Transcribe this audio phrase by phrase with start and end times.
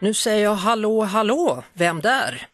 [0.00, 2.46] Nu säger jag hallå, hallå, vem där?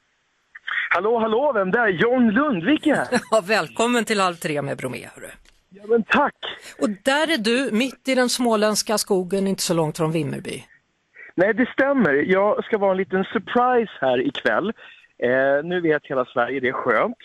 [0.90, 1.88] Hallå, hallå, vem där?
[1.88, 3.06] John Lundvik är här.
[3.30, 5.09] Ja, välkommen till Halv tre med Bromé.
[5.14, 5.30] Hörru.
[5.70, 6.34] Ja, men tack.
[6.80, 10.64] Och där är du, mitt i den småländska skogen, inte så långt från Vimmerby.
[11.34, 12.12] Nej, det stämmer.
[12.12, 14.72] Jag ska vara en liten surprise här ikväll.
[15.24, 17.16] Eh, nu vet hela Sverige, det är skönt.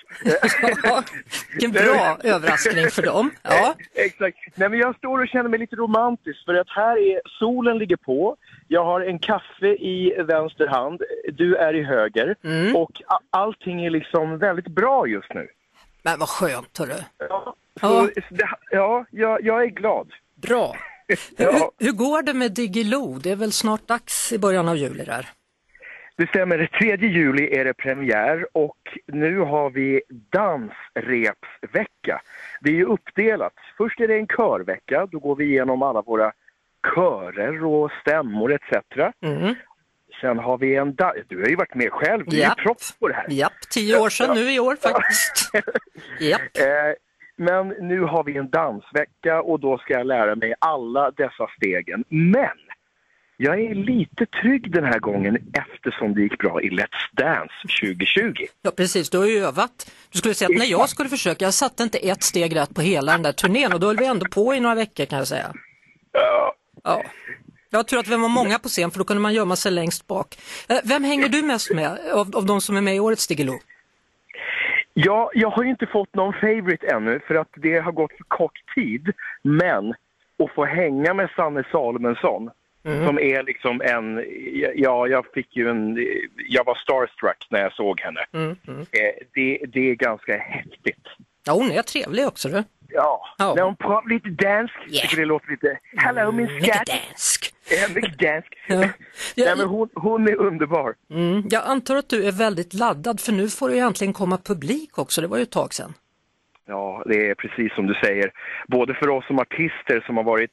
[0.83, 1.03] Ja,
[1.51, 3.31] Vilken bra överraskning för dem.
[3.43, 3.75] Ja.
[3.95, 4.37] Exakt.
[4.55, 7.95] Nej, men jag står och känner mig lite romantisk för att här är solen ligger
[7.97, 8.35] på.
[8.67, 11.01] Jag har en kaffe i vänster hand,
[11.33, 12.75] du är i höger Mm.
[12.75, 12.91] och
[13.29, 15.47] allting är liksom väldigt bra just nu.
[16.03, 16.93] Men vad skönt, hörru.
[17.17, 18.07] Ja, Ja.
[18.15, 20.07] så, det, ja jag, jag är glad.
[20.35, 20.75] Bra.
[21.37, 21.51] Ja.
[21.77, 23.19] Hur, hur går det med Diggiloo?
[23.19, 25.29] Det är väl snart dags i början av juli där?
[26.19, 32.21] Det stämmer, 3 juli är det premiär och nu har vi dansrepsvecka.
[32.61, 33.53] Det är ju uppdelat.
[33.77, 36.31] Först är det en körvecka, då går vi igenom alla våra
[36.95, 38.61] körer och stämmor etc.
[39.21, 39.55] Mm.
[40.21, 40.95] Sen har vi en...
[41.27, 42.59] Du har ju varit med själv, du är Japp.
[42.59, 43.25] ju proffs på det här.
[43.29, 45.51] Japp, tio år sedan nu i år faktiskt.
[46.19, 46.41] Japp.
[46.41, 46.93] Eh,
[47.35, 52.03] men nu har vi en dansvecka och då ska jag lära mig alla dessa stegen.
[52.09, 52.49] Men
[53.41, 58.33] jag är lite trygg den här gången eftersom det gick bra i Let's Dance 2020.
[58.61, 59.91] Ja precis, du har ju övat.
[60.11, 62.81] Du skulle säga att när jag skulle försöka, jag satte inte ett steg rätt på
[62.81, 65.27] hela den där turnén och då höll vi ändå på i några veckor kan jag
[65.27, 65.53] säga.
[66.83, 67.03] Ja.
[67.69, 70.07] Jag tror att vi var många på scen för då kunde man gömma sig längst
[70.07, 70.37] bak.
[70.69, 73.59] Eh, Vem hänger du mest med av, av de som är med i årets Diggiloo?
[74.93, 78.23] Ja, jag har ju inte fått någon favorite ännu för att det har gått för
[78.27, 79.11] kort tid.
[79.43, 79.89] Men
[80.43, 82.49] att få hänga med Sanne Salomonsson
[82.83, 84.25] som är liksom en,
[84.75, 85.97] ja jag fick ju en,
[86.49, 88.19] jag var starstruck när jag såg henne.
[88.33, 88.55] Eh,
[89.33, 91.05] Det, det är ganska häftigt.
[91.45, 92.63] Ja hon är trevlig också du.
[92.91, 93.53] Ja, Ja.
[93.55, 95.01] när hon pratar lite dansk, Yeah.
[95.01, 96.87] tycker det låter lite, hallå min Mycket skatt.
[96.87, 97.53] dansk.
[97.71, 98.53] Ja, mycket dansk.
[98.67, 98.75] Ja.
[99.37, 100.93] Nej, men hon, hon är underbar.
[101.09, 104.37] mm, jag antar att du är väldigt laddad för nu får det ju äntligen komma
[104.37, 105.93] publik också, det var ju ett tag sedan.
[106.65, 108.31] Ja, det är precis som du säger.
[108.67, 110.51] Både för oss som artister som har varit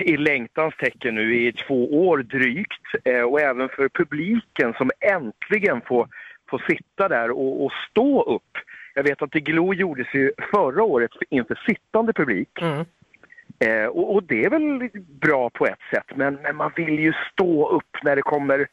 [0.00, 5.80] i längtans tecken nu i två år drygt eh, och även för publiken som äntligen
[5.80, 6.08] får,
[6.50, 8.52] får sitta där och, och stå upp.
[8.94, 12.60] Jag vet att Glo gjordes ju förra året inför sittande publik.
[12.60, 12.84] Mm.
[13.58, 14.88] Eh, och, och det är väl
[15.20, 18.66] bra på ett sätt, men, men man vill ju stå upp när det kommer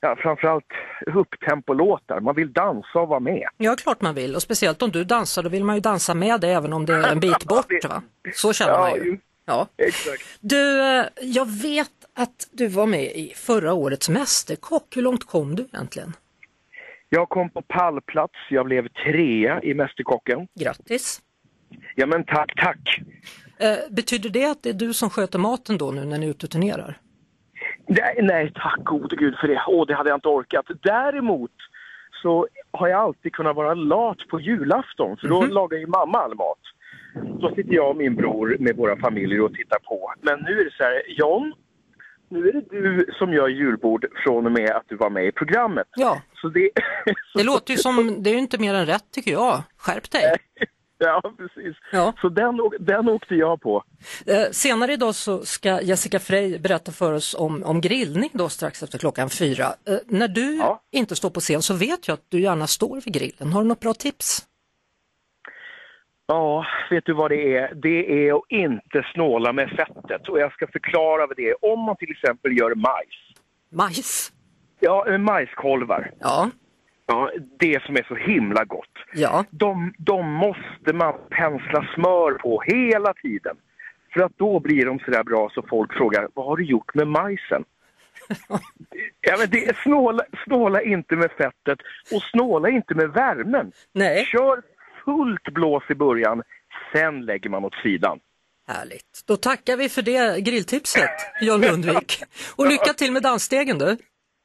[0.00, 0.72] ja, framförallt
[1.14, 2.20] upptempolåtar.
[2.20, 3.48] Man vill dansa och vara med.
[3.56, 6.40] Ja, klart man vill och speciellt om du dansar då vill man ju dansa med
[6.40, 7.84] dig även om det är en bit bort.
[7.88, 8.02] Va?
[8.34, 9.18] Så känner Ja, man ju.
[9.48, 9.68] Ja.
[9.76, 10.22] Exakt.
[10.40, 14.96] Du, eh, jag vet att du var med i förra årets Mästerkock.
[14.96, 16.12] Hur långt kom du egentligen?
[17.08, 20.48] Jag kom på pallplats, jag blev trea i Mästerkocken.
[20.54, 21.20] Grattis!
[21.94, 23.00] Ja men tack, tack.
[23.58, 26.30] Eh, betyder det att det är du som sköter maten då nu när ni är
[26.30, 26.98] ute och turnerar?
[27.86, 29.64] Nej, nej tack gode gud för det.
[29.66, 30.66] Åh, det hade jag inte orkat.
[30.82, 31.50] Däremot
[32.22, 36.34] så har jag alltid kunnat vara lat på julafton, för då lagar ju mamma all
[36.34, 36.58] mat.
[37.40, 40.12] Då sitter jag och min bror med våra familjer och tittar på.
[40.22, 41.52] Men nu är det så här, John,
[42.30, 45.32] nu är det du som gör julbord från och med att du var med i
[45.32, 45.86] programmet.
[45.96, 46.70] Ja, Så det...
[47.34, 49.62] det låter ju som, det är ju inte mer än rätt tycker jag.
[49.76, 50.22] Skärp dig!
[51.00, 51.76] Ja, precis.
[51.92, 52.12] Ja.
[52.20, 53.82] Så den, den åkte jag på.
[54.26, 58.82] Eh, senare idag så ska Jessica Frey berätta för oss om, om grillning då strax
[58.82, 59.64] efter klockan fyra.
[59.88, 60.82] Eh, när du Ja.
[60.92, 63.52] inte står på scen så vet jag att du gärna står vid grillen.
[63.52, 64.46] Har du något bra tips?
[66.28, 67.74] Ja, vet du vad det är?
[67.74, 70.28] Det är att inte snåla med fettet.
[70.28, 71.64] Och jag ska förklara vad det är.
[71.72, 73.40] Om man till exempel gör majs.
[73.72, 74.32] Majs?
[74.80, 76.10] Ja, eh, majskolvar.
[76.20, 76.50] Ja,
[77.10, 78.92] Ja, det som är så himla gott.
[79.14, 79.44] ja.
[79.50, 83.56] De, de måste man pensla smör på hela tiden.
[84.12, 86.94] För att då blir de så där bra så folk frågar, vad har du gjort
[86.94, 87.64] med majsen?
[89.20, 91.78] ja, men det snåla, snåla inte med fettet
[92.12, 93.72] och snåla inte med värmen.
[93.92, 94.24] Nej.
[94.24, 94.62] Kör
[95.08, 96.42] fullt blås i början,
[96.92, 98.18] sen lägger man åt sidan.
[98.68, 99.24] Härligt.
[99.26, 101.10] Då tackar vi för det grilltipset,
[101.40, 102.22] John Lundvik.
[102.56, 103.96] Och lycka till med dansstegen du.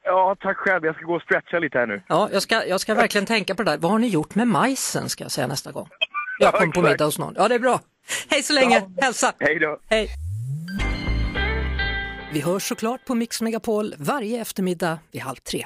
[0.04, 0.86] Ja, tack själv.
[0.86, 2.04] Jag ska gå och stretcha lite här nu.
[2.08, 3.78] Ja, jag ska, jag ska verkligen tänka på det där.
[3.78, 5.88] Vad har ni gjort med majsen ska jag säga nästa gång.
[6.40, 7.34] Jag kommer på middag hos någon.
[7.38, 7.80] Ja, det är bra.
[8.30, 9.34] Hej så länge, hälsa!
[9.40, 9.80] Hej då.
[9.90, 10.10] Hej!
[12.34, 15.66] Vi hörs såklart på Mix Megapol varje eftermiddag vid halv tre.